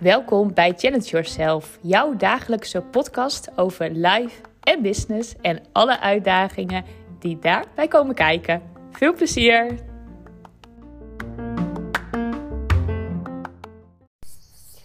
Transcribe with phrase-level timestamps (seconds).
[0.00, 6.84] Welkom bij Challenge Yourself, jouw dagelijkse podcast over life en business en alle uitdagingen
[7.18, 8.62] die daarbij komen kijken.
[8.90, 9.78] Veel plezier!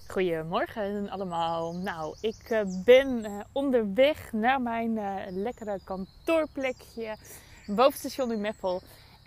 [0.07, 1.73] Goedemorgen allemaal.
[1.73, 7.15] Nou, ik eh, ben eh, onderweg naar mijn uh, lekkere kantoorplekje
[7.65, 8.81] boven station in Meppel.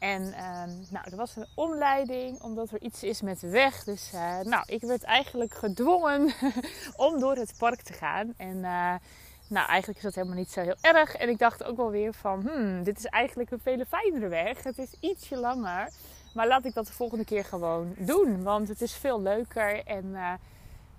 [0.05, 3.85] En uh, nou, er was een omleiding omdat er iets is met de weg.
[3.85, 6.33] Dus uh, nou, ik werd eigenlijk gedwongen
[6.97, 8.35] om door het park te gaan.
[8.37, 8.95] En uh,
[9.49, 11.17] nou, eigenlijk is dat helemaal niet zo heel erg.
[11.17, 14.63] En ik dacht ook wel weer van, hmm, dit is eigenlijk een veel fijnere weg.
[14.63, 15.89] Het is ietsje langer.
[16.35, 18.43] Maar laat ik dat de volgende keer gewoon doen.
[18.43, 19.87] Want het is veel leuker.
[19.87, 20.33] En uh,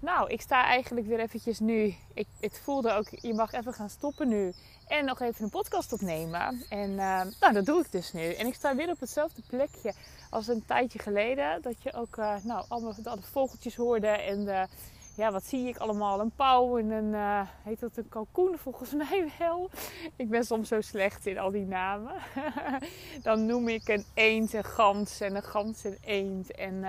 [0.05, 1.95] nou, ik sta eigenlijk weer eventjes nu.
[2.13, 4.53] Ik, het voelde ook, je mag even gaan stoppen nu.
[4.87, 6.63] En nog even een podcast opnemen.
[6.69, 8.33] En uh, nou, dat doe ik dus nu.
[8.33, 9.93] En ik sta weer op hetzelfde plekje
[10.29, 11.61] als een tijdje geleden.
[11.61, 14.07] Dat je ook uh, nou, allemaal de vogeltjes hoorde.
[14.07, 14.69] En
[15.15, 16.19] ja, wat zie ik allemaal?
[16.19, 19.69] Een pauw en een, heet dat een kalkoen volgens mij wel.
[20.15, 22.13] Ik ben soms zo slecht in al die namen.
[23.23, 26.51] Dan noem ik een eend, een gans en een gans en eend.
[26.51, 26.83] En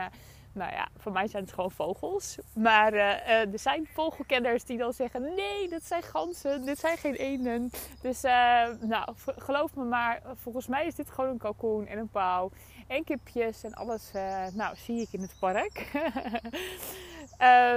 [0.57, 2.39] nou ja, voor mij zijn het gewoon vogels.
[2.55, 6.99] Maar uh, uh, er zijn vogelkenners die dan zeggen: nee, dat zijn ganzen, dit zijn
[6.99, 7.71] geen eenden.
[8.01, 12.09] Dus uh, nou, geloof me maar, volgens mij is dit gewoon een kalkoen en een
[12.09, 12.51] pauw.
[12.87, 14.11] En kipjes en alles,
[14.55, 15.93] nou, zie ik in het park.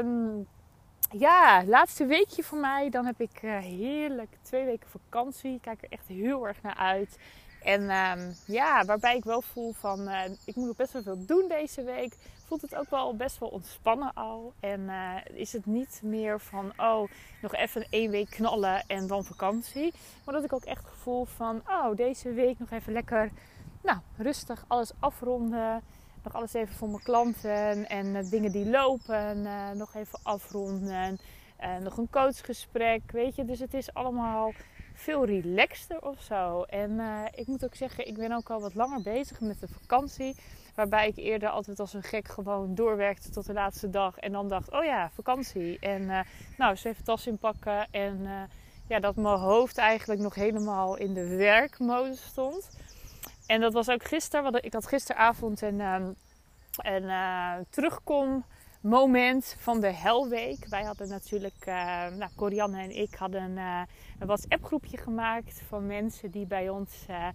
[0.05, 0.47] um,
[1.25, 2.89] ja, laatste weekje voor mij.
[2.89, 5.53] Dan heb ik heerlijk twee weken vakantie.
[5.53, 7.17] Ik kijk er echt heel erg naar uit.
[7.63, 11.25] En um, ja, waarbij ik wel voel van, uh, ik moet nog best wel veel
[11.25, 12.15] doen deze week.
[12.45, 14.53] Voelt het ook wel best wel ontspannen al.
[14.59, 17.09] En uh, is het niet meer van, oh,
[17.41, 19.93] nog even één week knallen en dan vakantie.
[20.25, 23.31] Maar dat ik ook echt gevoel van, oh, deze week nog even lekker,
[23.81, 25.81] nou, rustig alles afronden.
[26.23, 29.41] Nog alles even voor mijn klanten en uh, dingen die lopen
[29.77, 31.19] nog even afronden.
[31.81, 33.45] nog een coachgesprek, weet je.
[33.45, 34.51] Dus het is allemaal
[34.99, 36.63] veel relaxter of zo.
[36.63, 39.67] En uh, ik moet ook zeggen, ik ben ook al wat langer bezig met de
[39.67, 40.35] vakantie.
[40.75, 44.17] Waarbij ik eerder altijd als een gek gewoon doorwerkte tot de laatste dag.
[44.17, 45.79] En dan dacht, oh ja, vakantie.
[45.79, 46.19] En uh,
[46.57, 47.87] nou, eens even tas inpakken.
[47.91, 48.41] En uh,
[48.87, 52.69] ja, dat mijn hoofd eigenlijk nog helemaal in de werkmodus stond.
[53.47, 54.51] En dat was ook gisteren.
[54.51, 55.79] Want ik had gisteravond een,
[56.77, 58.45] een terugkom
[58.81, 60.67] moment van de Helweek.
[60.67, 61.75] Wij hadden natuurlijk, uh,
[62.07, 63.81] nou, Corianne en ik hadden uh,
[64.19, 67.27] een WhatsApp groepje gemaakt van mensen die bij ons uh,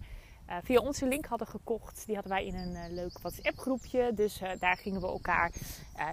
[0.63, 2.03] via onze link hadden gekocht.
[2.05, 4.13] Die hadden wij in een leuk WhatsApp groepje.
[4.13, 5.51] Dus daar gingen we elkaar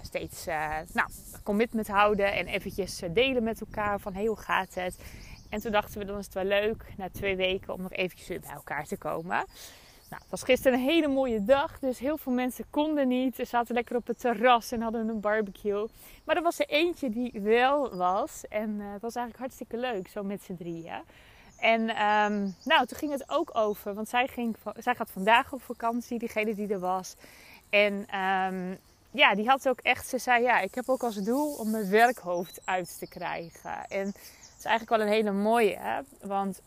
[0.03, 0.45] steeds
[0.93, 1.09] nou,
[1.43, 4.99] commitment houden en eventjes delen met elkaar van hey, hoe gaat het?
[5.49, 8.29] En toen dachten we dan is het wel leuk na twee weken om nog eventjes
[8.29, 9.45] weer bij elkaar te komen.
[10.13, 13.37] Nou, het was gisteren een hele mooie dag, dus heel veel mensen konden niet.
[13.37, 15.89] Ze zaten lekker op het terras en hadden een barbecue.
[16.25, 18.45] Maar er was er eentje die wel was.
[18.49, 21.03] En uh, het was eigenlijk hartstikke leuk, zo met z'n drieën.
[21.59, 25.63] En um, nou, toen ging het ook over, want zij, ging, zij gaat vandaag op
[25.63, 27.15] vakantie, diegene die er was.
[27.71, 28.79] En um,
[29.11, 31.91] ja, die had ook echt, ze zei ja, ik heb ook als doel om mijn
[31.91, 33.85] werkhoofd uit te krijgen.
[33.89, 36.01] En het is eigenlijk wel een hele mooie, hè?
[36.21, 36.61] want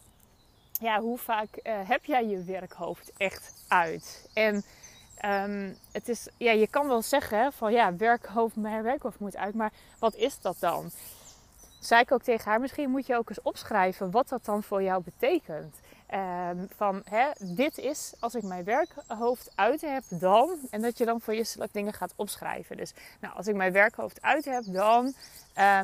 [0.85, 4.29] ja, hoe vaak uh, heb jij je werkhoofd echt uit?
[4.33, 4.63] En
[5.25, 9.55] um, het is, ja, je kan wel zeggen van ja, werkhoofd, mijn werkhoofd moet uit,
[9.55, 10.91] maar wat is dat dan?
[11.79, 14.83] Zei ik ook tegen haar, misschien moet je ook eens opschrijven wat dat dan voor
[14.83, 15.75] jou betekent.
[16.13, 20.57] Um, van hè, dit is als ik mijn werkhoofd uit heb, dan.
[20.69, 22.77] En dat je dan voor jezelf dingen gaat opschrijven.
[22.77, 25.13] Dus nou, als ik mijn werkhoofd uit heb, dan uh,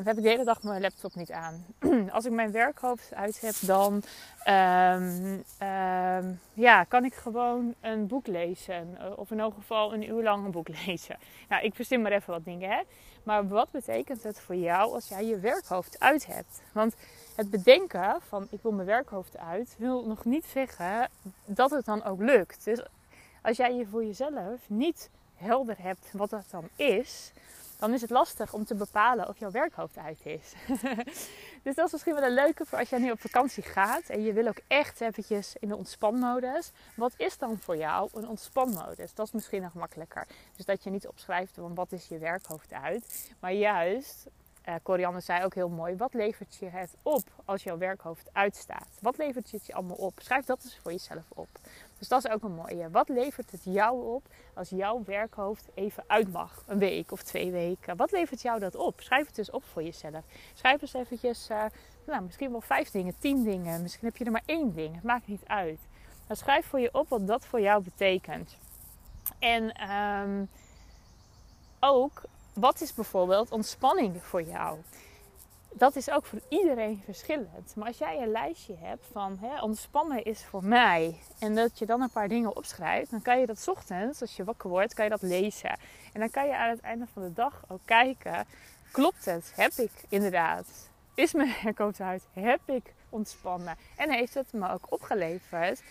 [0.04, 1.66] heb ik de hele dag mijn laptop niet aan.
[2.12, 4.02] als ik mijn werkhoofd uit heb, dan
[4.46, 8.98] um, um, ja, kan ik gewoon een boek lezen.
[9.16, 11.16] Of in elk geval een uur lang een boek lezen.
[11.48, 12.80] Nou, ik verzin maar even wat dingen, hè.
[13.22, 16.62] Maar wat betekent het voor jou als jij je werkhoofd uit hebt?
[16.72, 16.94] Want
[17.36, 21.08] het bedenken van ik wil mijn werkhoofd uit, wil nog niet zeggen
[21.44, 22.64] dat het dan ook lukt.
[22.64, 22.82] Dus
[23.42, 27.32] als jij je voor jezelf niet helder hebt wat dat dan is,
[27.82, 30.52] dan is het lastig om te bepalen of jouw werkhoofd uit is.
[31.64, 34.22] dus dat is misschien wel een leuke voor als jij nu op vakantie gaat en
[34.22, 36.72] je wil ook echt eventjes in de ontspanmodus.
[36.96, 39.14] Wat is dan voor jou een ontspanmodus?
[39.14, 40.26] Dat is misschien nog makkelijker.
[40.56, 44.26] Dus dat je niet opschrijft van wat is je werkhoofd uit, maar juist
[44.68, 48.88] uh, Corianne zei ook heel mooi: wat levert je het op als jouw werkhoofd uitstaat?
[49.00, 50.18] Wat levert het je allemaal op?
[50.22, 51.48] Schrijf dat eens voor jezelf op.
[52.02, 52.90] Dus dat is ook een mooie.
[52.90, 56.62] Wat levert het jou op als jouw werkhoofd even uit mag?
[56.66, 57.96] Een week of twee weken.
[57.96, 59.00] Wat levert jou dat op?
[59.00, 60.24] Schrijf het dus op voor jezelf.
[60.54, 61.64] Schrijf eens eventjes, uh,
[62.06, 63.82] nou, misschien wel vijf dingen, tien dingen.
[63.82, 64.94] Misschien heb je er maar één ding.
[64.94, 65.78] Het maakt niet uit.
[66.26, 68.56] Dan schrijf voor je op wat dat voor jou betekent.
[69.38, 70.44] En ehm,
[71.80, 72.22] ook,
[72.52, 74.78] wat is bijvoorbeeld ontspanning voor jou?
[75.74, 77.74] Dat is ook voor iedereen verschillend.
[77.76, 81.18] Maar als jij een lijstje hebt van hè, ontspannen is voor mij.
[81.38, 83.10] En dat je dan een paar dingen opschrijft.
[83.10, 85.78] Dan kan je dat ochtends, als je wakker wordt, kan je dat lezen.
[86.12, 88.46] En dan kan je aan het einde van de dag ook kijken.
[88.90, 89.52] Klopt het?
[89.54, 90.66] Heb ik inderdaad?
[91.14, 92.26] Is mijn werkhoofd uit?
[92.32, 93.76] Heb ik ontspannen?
[93.96, 95.82] En heeft het me ook opgeleverd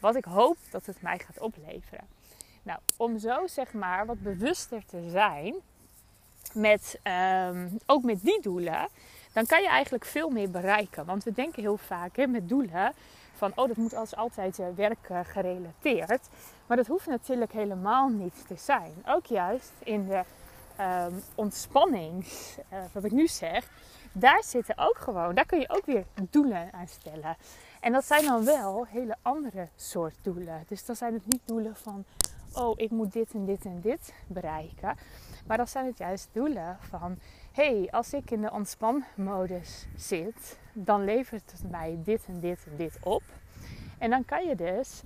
[0.00, 2.04] wat ik hoop dat het mij gaat opleveren?
[2.62, 5.54] Nou, om zo zeg maar wat bewuster te zijn,
[6.52, 7.00] met,
[7.48, 8.88] um, ook met die doelen,
[9.32, 11.04] dan kan je eigenlijk veel meer bereiken.
[11.04, 12.92] Want we denken heel vaak hè, met doelen
[13.34, 16.28] van, oh, dat moet als altijd uh, werk uh, gerelateerd.
[16.66, 18.92] Maar dat hoeft natuurlijk helemaal niet te zijn.
[19.06, 20.22] Ook juist in de
[20.80, 22.24] um, ontspanning,
[22.72, 23.68] uh, wat ik nu zeg,
[24.12, 27.36] daar zitten ook gewoon, daar kun je ook weer doelen aan stellen.
[27.80, 30.64] En dat zijn dan wel hele andere soort doelen.
[30.68, 32.04] Dus dan zijn het niet doelen van,
[32.52, 34.96] oh, ik moet dit en dit en dit bereiken.
[35.50, 37.18] Maar dan zijn het juist doelen van,
[37.52, 42.76] hey, als ik in de ontspanmodus zit, dan levert het mij dit en dit en
[42.76, 43.22] dit op.
[43.98, 45.02] En dan kan je dus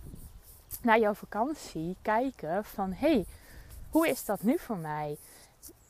[0.82, 3.26] naar jouw vakantie kijken van, hey,
[3.90, 5.16] hoe is dat nu voor mij?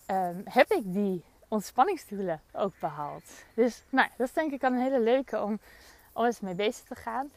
[0.06, 3.24] Um, heb ik die ontspanningsdoelen ook behaald?
[3.54, 5.58] Dus nou, dat is denk ik een hele leuke om,
[6.12, 7.30] om eens mee bezig te gaan.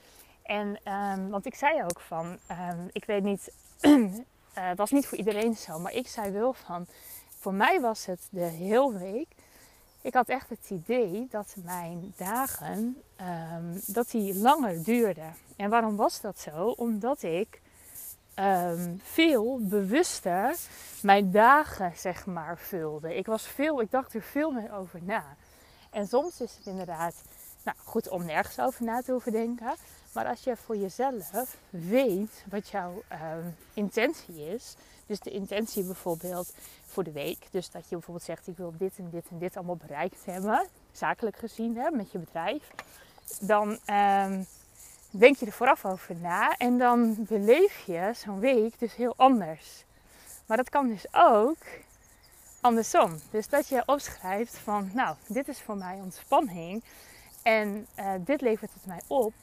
[0.43, 3.51] En, um, want ik zei ook van, um, ik weet niet,
[4.57, 6.87] uh, het was niet voor iedereen zo, maar ik zei wel van,
[7.39, 9.27] voor mij was het de hele week.
[10.01, 15.35] Ik had echt het idee dat mijn dagen, um, dat die langer duurden.
[15.55, 16.67] En waarom was dat zo?
[16.67, 17.61] Omdat ik
[19.01, 20.55] veel bewuster
[21.01, 23.15] mijn dagen, zeg maar, vulde.
[23.15, 25.23] Ik was veel, ik dacht er veel meer over na.
[25.89, 27.15] En soms is het inderdaad
[27.63, 29.73] nou, goed om nergens over na te hoeven denken.
[30.17, 34.75] Maar als je voor jezelf weet wat jouw um, intentie is.
[35.05, 36.53] Dus de intentie bijvoorbeeld
[36.85, 37.47] voor de week.
[37.51, 40.67] Dus dat je bijvoorbeeld zegt: ik wil dit en dit en dit allemaal bereikt hebben.
[40.91, 42.71] Zakelijk gezien hè, met je bedrijf.
[43.41, 44.45] Dan um,
[45.09, 46.57] denk je er vooraf over na.
[46.57, 49.83] En dan beleef je zo'n week dus heel anders.
[50.45, 51.63] Maar dat kan dus ook
[52.61, 53.19] andersom.
[53.31, 56.83] Dus dat je opschrijft van, nou, dit is voor mij ontspanning.
[57.43, 59.33] En uh, dit levert het mij op.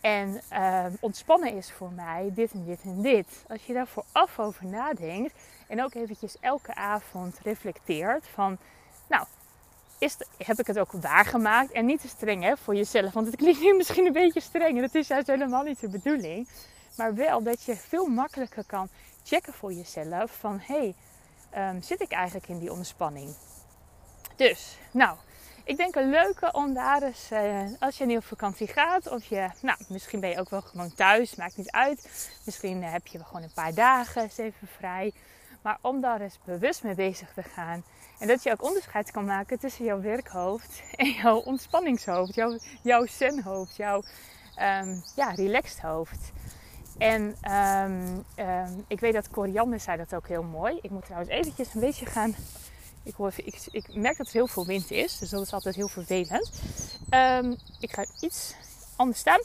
[0.00, 3.44] En uh, ontspannen is voor mij dit en dit en dit.
[3.48, 5.34] Als je daar vooraf over nadenkt
[5.66, 8.58] en ook eventjes elke avond reflecteert van,
[9.08, 9.26] nou,
[9.98, 11.72] is heb ik het ook waargemaakt?
[11.72, 14.74] En niet te streng hè, voor jezelf, want het klinkt nu misschien een beetje streng
[14.74, 16.48] en dat is juist helemaal niet de bedoeling.
[16.96, 18.88] Maar wel dat je veel makkelijker kan
[19.24, 20.94] checken voor jezelf van, hé,
[21.50, 23.34] hey, um, zit ik eigenlijk in die ontspanning?
[24.36, 25.16] Dus, nou,
[25.68, 29.24] ik denk een leuke om daar eens, uh, als je nu op vakantie gaat, of
[29.24, 32.30] je, nou, misschien ben je ook wel gewoon thuis, maakt niet uit.
[32.44, 35.12] Misschien uh, heb je gewoon een paar dagen even vrij.
[35.62, 37.84] Maar om daar eens bewust mee bezig te gaan.
[38.18, 43.06] En dat je ook onderscheid kan maken tussen jouw werkhoofd en jouw ontspanningshoofd, jouw, jouw
[43.06, 44.02] zenhoofd, jouw
[44.60, 46.32] um, ja, relaxed hoofd.
[46.98, 50.78] En um, um, ik weet dat Coriander zei dat ook heel mooi.
[50.82, 52.34] Ik moet trouwens eventjes een beetje gaan
[53.08, 55.88] ik, ik, ik, merk dat er heel veel wind is, dus dat is altijd heel
[55.88, 56.62] vervelend.
[57.10, 58.54] Um, ik ga iets
[58.96, 59.40] anders staan.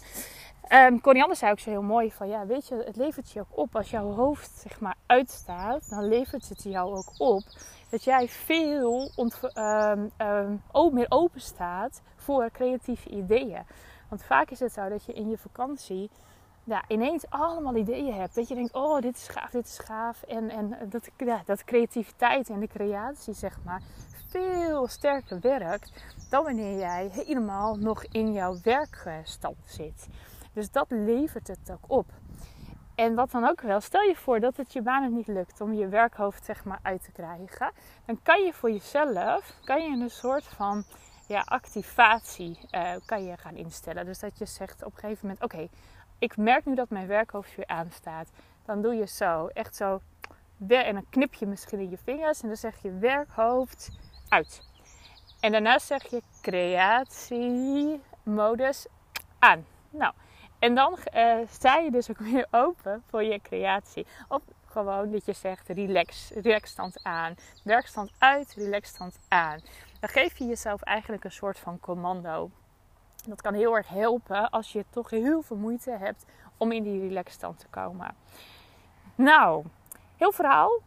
[0.70, 3.58] Um, Connie zei ook zo heel mooi van ja, weet je, het levert je ook
[3.58, 7.44] op als jouw hoofd zeg maar uitstaat, dan levert het jou ook op
[7.90, 9.12] dat jij veel
[9.58, 10.12] um,
[10.94, 13.64] meer open staat voor creatieve ideeën.
[14.10, 16.10] Want vaak is het zo dat je in je vakantie
[16.64, 18.36] ja, ineens allemaal ideeën hebt.
[18.36, 20.24] Dat je denkt, oh, dit is gaaf, dit is gaaf.
[20.24, 23.82] En, en dat, ja, dat creativiteit en de creatie, zeg maar,
[24.28, 25.92] veel sterker werkt
[26.30, 30.08] dan wanneer jij helemaal nog in jouw werkstand zit.
[30.54, 32.12] Dus dat levert het ook op.
[32.96, 35.74] En wat dan ook wel, stel je voor dat het je bijna niet lukt om
[35.74, 37.72] je werkhoofd zeg maar uit te krijgen.
[38.06, 40.84] Dan kan je voor jezelf, kan je een soort van
[41.28, 44.06] ja, activatie uh, kan je gaan instellen.
[44.06, 45.68] Dus dat je zegt op een gegeven moment, oké,
[46.24, 48.30] ik merk nu dat mijn werkhoofd weer aanstaat.
[48.66, 50.02] Dan doe je zo, echt zo.
[50.68, 53.90] En dan knip je misschien in je vingers en dan zeg je werkhoofd
[54.30, 54.62] uit.
[55.40, 58.86] En daarna zeg je creatiemodus
[59.40, 59.66] aan.
[59.90, 60.14] Nou,
[60.60, 64.06] en dan uh, sta je dus ook weer open voor je creatie.
[64.28, 67.36] Of gewoon dat je zegt relax, relaxstand aan.
[67.64, 69.60] Werkstand uit, relaxstand aan.
[70.00, 72.52] Dan geef je jezelf eigenlijk een soort van commando.
[73.28, 76.26] Dat kan heel erg helpen als je toch heel veel moeite hebt
[76.58, 78.16] om in die relaxstand te komen.
[79.16, 79.66] Nou,
[80.18, 80.80] heel verhaal.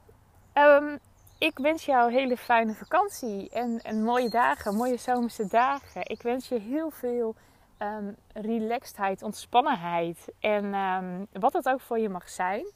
[0.54, 0.98] Um,
[1.38, 6.00] ik wens jou een hele fijne vakantie en, mooie dagen, mooie zomerse dagen.
[6.04, 7.34] Ik wens je heel veel
[7.78, 12.66] um, relaxedheid, ontspannenheid en um, wat het ook voor je mag zijn.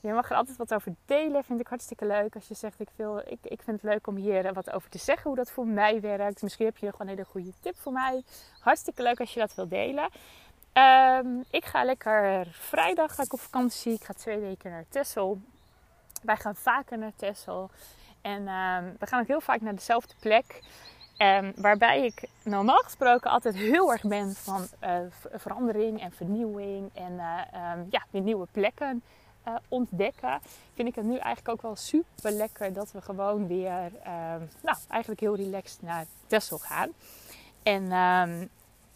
[0.00, 1.44] Je mag er altijd wat over delen.
[1.44, 2.34] Vind ik hartstikke leuk.
[2.34, 4.98] Als je zegt, ik, wil, ik, ik vind het leuk om hier wat over te
[4.98, 5.24] zeggen.
[5.26, 6.42] Hoe dat voor mij werkt.
[6.42, 8.22] Misschien heb je nog een hele goede tip voor mij.
[8.60, 10.08] Hartstikke leuk als je dat wil delen.
[10.72, 13.92] Ehm, ik ga lekker vrijdag ga ik op vakantie.
[13.92, 15.40] Ik ga twee weken naar Texel.
[16.22, 17.70] Wij gaan vaker naar Texel.
[18.20, 20.62] En ehm, we gaan ook heel vaak naar dezelfde plek.
[21.18, 24.98] Um, waarbij ik normaal gesproken altijd heel erg ben van uh,
[25.34, 29.02] verandering en vernieuwing en um, ja, weer nieuwe plekken
[29.48, 30.40] uh, ontdekken.
[30.74, 34.76] Vind ik het nu eigenlijk ook wel super lekker dat we gewoon weer, um, nou,
[34.88, 36.88] eigenlijk heel relaxed naar Texel gaan.
[37.62, 37.88] En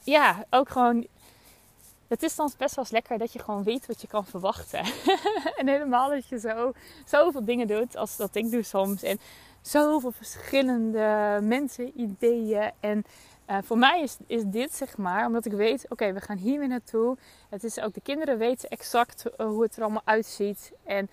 [0.03, 1.07] ja, ook gewoon
[2.09, 4.85] het is dan best wel eens lekker dat je gewoon weet wat je kan verwachten.
[5.59, 6.73] en helemaal dat je zo
[7.05, 9.03] zoveel dingen doet als dat ik doe soms.
[9.03, 9.19] En
[9.61, 12.71] zoveel verschillende mensen, ideeën.
[12.81, 13.05] En
[13.51, 16.59] uh, voor mij is, is dit zeg maar, omdat ik weet, oké, we gaan hier
[16.59, 17.17] weer naartoe.
[17.51, 20.73] Het is ook, de kinderen weten exact uh, hoe het er allemaal uitziet.
[20.85, 21.11] En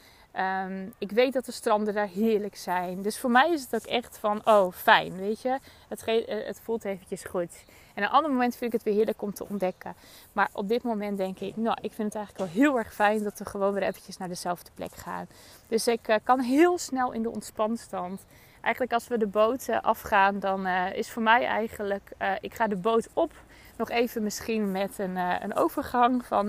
[0.65, 3.01] um, ik weet dat de stranden daar heerlijk zijn.
[3.01, 5.59] Dus voor mij is het ook echt van, oh, fijn, weet je.
[5.87, 7.63] Het, uh, het voelt eventjes goed.
[7.95, 9.95] En een ander moment vind ik het weer heerlijk om te ontdekken.
[10.31, 13.23] Maar op dit moment denk ik, nou, ik vind het eigenlijk wel heel erg fijn
[13.23, 15.27] dat we gewoon weer eventjes naar dezelfde plek gaan.
[15.67, 18.21] Dus ik kan heel snel in de ontspanstand.
[18.61, 22.67] Eigenlijk als we de boot uh, afgaan, dan uh, is voor mij eigenlijk, ik ga
[22.67, 23.31] de boot op.
[23.77, 26.47] Nog even misschien met een, een overgang van,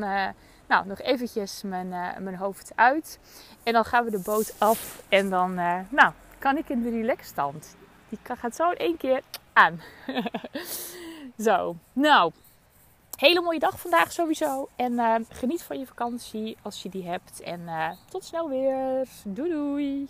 [0.66, 1.88] nou, nog eventjes mijn,
[2.18, 3.18] mijn hoofd uit.
[3.62, 5.54] En dan gaan we de boot af en dan,
[5.88, 7.76] nou, kan ik in de relaxstand.
[8.08, 9.20] Die gaat zo in één keer
[9.52, 9.80] aan.
[11.38, 12.32] Zo, nou,
[13.16, 14.68] hele mooie dag vandaag sowieso.
[14.76, 17.40] En geniet van je vakantie als je die hebt.
[17.40, 17.60] En
[18.08, 19.06] tot snel weer.
[19.24, 20.08] Doei doei.